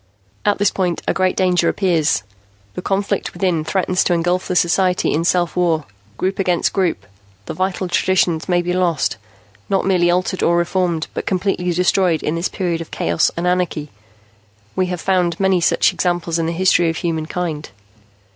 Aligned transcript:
"At 0.45 0.57
this 0.57 0.71
point, 0.71 1.03
a 1.07 1.13
great 1.13 1.35
danger 1.37 1.69
appears. 1.69 2.23
The 2.73 2.81
conflict 2.81 3.33
within 3.35 3.63
threatens 3.63 4.03
to 4.05 4.13
engulf 4.13 4.47
the 4.47 4.55
society 4.55 5.13
in 5.13 5.23
self 5.23 5.55
war, 5.55 5.85
group 6.17 6.39
against 6.39 6.73
group. 6.73 7.05
The 7.45 7.53
vital 7.53 7.87
traditions 7.87 8.49
may 8.49 8.63
be 8.63 8.73
lost 8.73 9.17
not 9.69 9.85
merely 9.85 10.09
altered 10.09 10.41
or 10.41 10.57
reformed, 10.57 11.05
but 11.13 11.27
completely 11.27 11.71
destroyed 11.71 12.23
in 12.23 12.33
this 12.33 12.49
period 12.49 12.81
of 12.81 12.89
chaos 12.89 13.29
and 13.37 13.45
anarchy. 13.45 13.91
We 14.75 14.87
have 14.87 14.99
found 14.99 15.39
many 15.39 15.61
such 15.61 15.93
examples 15.93 16.39
in 16.39 16.47
the 16.47 16.51
history 16.51 16.89
of 16.89 17.03
mankind. 17.03 17.69